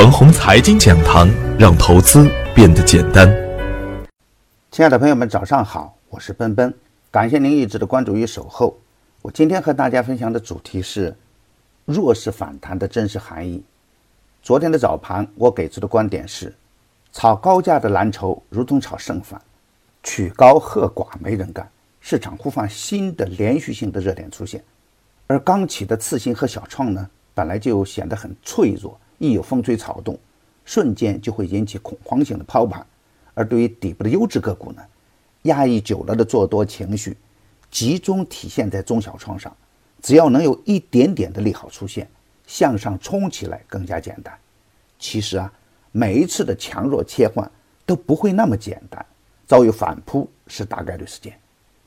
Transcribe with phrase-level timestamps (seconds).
[0.00, 3.28] 恒红财经讲堂，让投资变得简单。
[4.70, 6.72] 亲爱的朋友们，早上好，我是奔奔，
[7.10, 8.74] 感谢您一直的关注与守候。
[9.20, 11.14] 我今天和大家分享的主题是
[11.84, 13.62] 弱势反弹的真实含义。
[14.40, 16.50] 昨天的早盘，我给出的观点是：
[17.12, 19.38] 炒高价的蓝筹如同炒剩饭，
[20.02, 21.68] 曲高和寡没人干，
[22.00, 24.64] 市场呼唤新的连续性的热点出现，
[25.26, 28.98] 而刚起的次新和小创呢，本来就显得很脆弱。
[29.20, 30.18] 一有风吹草动，
[30.64, 32.84] 瞬间就会引起恐慌性的抛盘。
[33.34, 34.82] 而对于底部的优质个股呢，
[35.42, 37.14] 压抑久了的做多情绪，
[37.70, 39.54] 集中体现在中小创上。
[40.00, 42.08] 只要能有一点点的利好出现，
[42.46, 44.34] 向上冲起来更加简单。
[44.98, 45.52] 其实啊，
[45.92, 47.48] 每一次的强弱切换
[47.84, 49.04] 都不会那么简单，
[49.46, 51.38] 遭遇反扑是大概率事件。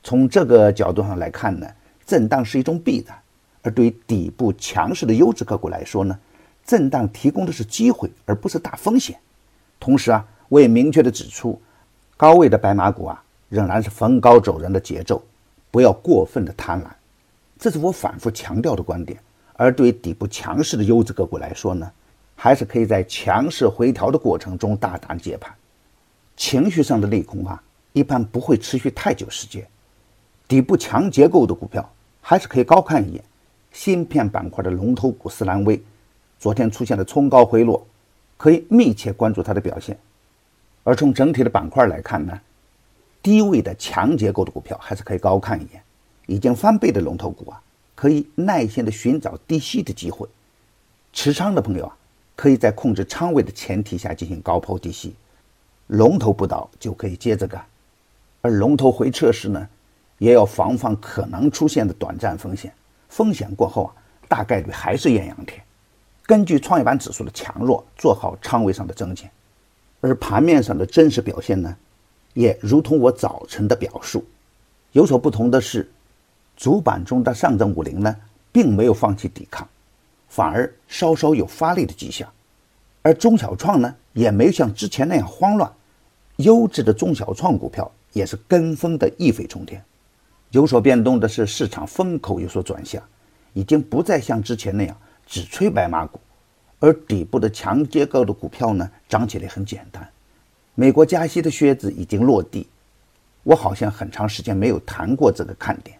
[0.03, 1.67] 从这个角度上来看呢，
[2.05, 3.17] 震荡是一种必然。
[3.63, 6.19] 而对于底部强势的优质个股来说呢？
[6.65, 9.17] 震荡提供的是机会，而不是大风险。
[9.79, 11.61] 同时啊，我也明确的指出，
[12.15, 15.21] 高位的白马股啊，仍然是逢高走人的节奏，
[15.71, 16.87] 不要过分的贪婪。
[17.59, 19.19] 这是我反复强调的观点。
[19.55, 21.91] 而对于底部强势的优质个股来说呢，
[22.35, 25.53] 还是可以在强势回调的过程中大胆接盘。
[26.35, 29.65] 情绪上的利空啊，一般不会持续太久时间。
[30.47, 31.87] 底部强结构的股票
[32.19, 33.23] 还是可以高看一眼。
[33.71, 35.81] 芯片板块的龙头股斯兰微。
[36.43, 37.87] 昨天出现了冲高回落，
[38.35, 39.97] 可以密切关注它的表现。
[40.83, 42.37] 而从整体的板块来看呢，
[43.21, 45.81] 低位的强结构的股票还是可以高看一眼。
[46.25, 47.61] 已经翻倍的龙头股啊，
[47.95, 50.27] 可以耐心的寻找低吸的机会。
[51.13, 51.95] 持仓的朋友啊，
[52.35, 55.15] 可以在控制仓位的前提下进行高抛低吸。
[55.87, 57.65] 龙头不倒就可以接着干。
[58.41, 59.65] 而龙头回撤时呢，
[60.17, 62.73] 也要防范可能出现的短暂风险。
[63.07, 63.95] 风险过后啊，
[64.27, 65.62] 大概率还是艳阳天。
[66.33, 69.29] 根据创业板指数的强弱，做好仓位上的增减，
[70.01, 71.77] 而盘面上的真实表现呢，
[72.33, 74.25] 也如同我早晨的表述，
[74.93, 75.87] 有所不同的是，
[76.57, 78.15] 主板中的上证五零呢，
[78.51, 79.69] 并没有放弃抵抗，
[80.27, 82.27] 反而稍稍有发力的迹象，
[83.03, 85.71] 而中小创呢，也没有像之前那样慌乱，
[86.37, 89.79] 优质的中小创股票也是跟风的一飞冲天。
[90.49, 92.99] 有所变动的是，市场风口有所转向，
[93.53, 94.97] 已经不再像之前那样。
[95.25, 96.19] 只吹白马股，
[96.83, 100.05] 而底部的强结构的股票呢，涨起来很简单。
[100.75, 102.67] 美国加息的靴子已经落地，
[103.43, 105.97] 我好像很长时间没有谈过这个看点。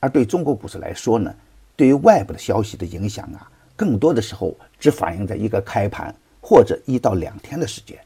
[0.00, 1.32] 而对中国股市来说呢，
[1.76, 7.96] 对于外部的消息的影响啊，更多的时候只反映在一个开盘或者一到两天的时间。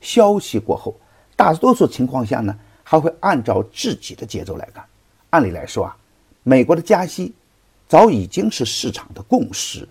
[0.00, 0.96] 消息过后，
[1.36, 4.84] 大多数情况下呢，还会按照自己的节奏来干。
[5.30, 5.96] 按理来说啊，
[6.42, 7.32] 美国的加息
[7.86, 9.88] 早已经是市场的共识。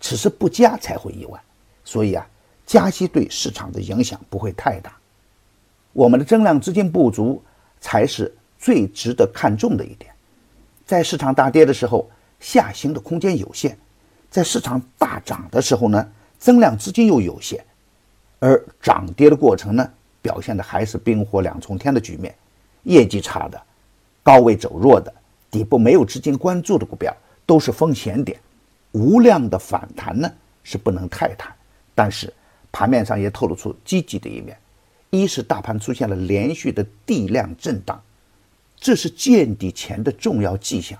[0.00, 1.40] 此时不加才会意外，
[1.84, 2.26] 所以啊，
[2.66, 4.92] 加息对市场的影响不会太大。
[5.92, 7.42] 我们的增量资金不足
[7.80, 10.12] 才是最值得看重的一点。
[10.86, 12.08] 在市场大跌的时候，
[12.40, 13.72] 下行的空间有限；
[14.30, 16.08] 在市场大涨的时候呢，
[16.38, 17.64] 增量资金又有限。
[18.38, 19.90] 而涨跌的过程呢，
[20.22, 22.34] 表现的还是冰火两重天的局面。
[22.84, 23.60] 业绩差的、
[24.22, 25.12] 高位走弱的、
[25.50, 27.14] 底部没有资金关注的股票，
[27.44, 28.38] 都是风险点。
[28.92, 30.30] 无量的反弹呢
[30.62, 31.52] 是不能太贪，
[31.94, 32.32] 但是
[32.72, 34.56] 盘面上也透露出积极的一面。
[35.10, 37.98] 一是大盘出现了连续的地量震荡，
[38.76, 40.98] 这是见底前的重要迹象，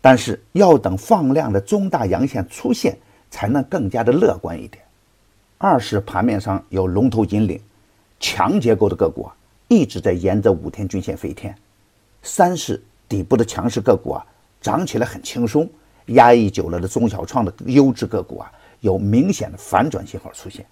[0.00, 2.96] 但是要等放量的中大阳线出现，
[3.30, 4.82] 才能更加的乐观一点。
[5.58, 7.60] 二是盘面上有龙头引领，
[8.18, 9.36] 强结构的个股啊
[9.68, 11.54] 一直在沿着五天均线飞天。
[12.22, 14.24] 三是底部的强势个股啊
[14.60, 15.68] 涨起来很轻松。
[16.06, 18.50] 压抑久了的中小创的优质个股啊，
[18.80, 20.64] 有明显的反转信号出现。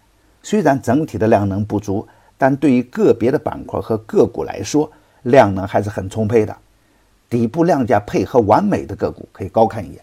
[0.43, 2.07] 虽然整体的量能不足，
[2.37, 4.91] 但对于个别的板块和个股来说，
[5.23, 6.57] 量能还是很充沛的。
[7.31, 10.03] 底部量价配合完美的个股可以高看一眼，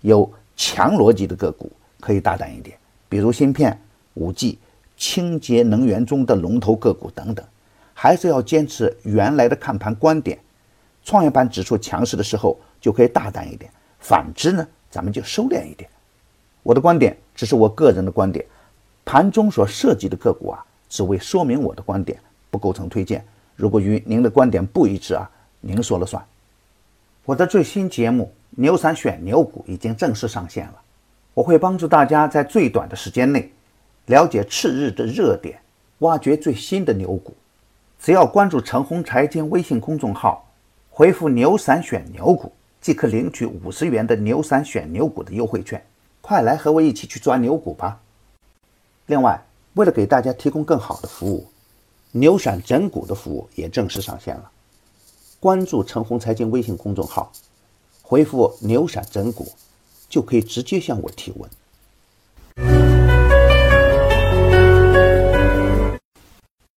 [0.00, 1.70] 有强逻辑的个股
[2.00, 2.76] 可以大胆一点，
[3.08, 3.78] 比如芯片、
[4.14, 4.58] 五 G、
[4.96, 7.44] 清洁能源中的龙头个股等等。
[7.92, 10.38] 还是要坚持原来的看盘观点。
[11.04, 13.70] 创业板指数强势的时候，就可以大胆一点。
[14.00, 15.88] 反之呢，咱们就收敛一点。
[16.62, 18.44] 我的观点只是我个人的观点，
[19.04, 22.18] 盘中所涉及的个股啊，只为说明我的观点，
[22.50, 23.24] 不构成推荐。
[23.56, 25.30] 如果与您的观点不一致啊，
[25.60, 26.24] 您说了算。
[27.24, 30.80] 我的最新节目《牛散选牛股》已经正式上线了，
[31.34, 33.52] 我会帮助大家在最短的时间内
[34.06, 35.60] 了解次日的热点，
[35.98, 37.34] 挖掘最新的牛股。
[37.98, 40.46] 只要关注陈红财经微信公众号，
[40.90, 42.50] 回复“牛散选牛股”。
[42.80, 45.84] 即可领取五十元的牛散选牛股的优惠券，
[46.20, 48.00] 快来和我一起去抓牛股吧！
[49.06, 49.44] 另外，
[49.74, 51.46] 为了给大家提供更好的服务，
[52.12, 54.50] 牛散整股的服务也正式上线了。
[55.38, 57.30] 关注陈红财经微信公众号，
[58.02, 59.52] 回复“牛散整股”，
[60.08, 61.50] 就可以直接向我提问。